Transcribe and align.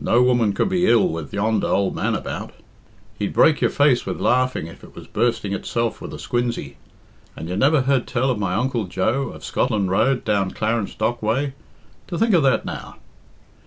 No 0.00 0.22
woman 0.22 0.54
could 0.54 0.70
be 0.70 0.86
ill 0.86 1.06
with 1.08 1.34
yonder 1.34 1.66
ould 1.66 1.94
man 1.94 2.14
about. 2.14 2.52
He'd 3.18 3.34
break 3.34 3.60
your 3.60 3.68
face 3.68 4.06
with 4.06 4.18
laughing 4.18 4.66
if 4.66 4.82
it 4.82 4.94
was 4.94 5.06
bursting 5.06 5.52
itself 5.52 6.00
with 6.00 6.14
a 6.14 6.18
squinsey. 6.18 6.78
And 7.36 7.50
you 7.50 7.54
never 7.58 7.82
heard 7.82 8.06
tell 8.06 8.30
of 8.30 8.38
my 8.38 8.54
Uncle 8.54 8.84
Joe, 8.84 9.28
of 9.28 9.44
Scotland 9.44 9.90
Road, 9.90 10.24
down 10.24 10.52
Clarence 10.52 10.94
Dock 10.94 11.22
way? 11.22 11.52
To 12.06 12.16
think 12.16 12.32
of 12.32 12.42
that 12.44 12.64
now!" 12.64 12.96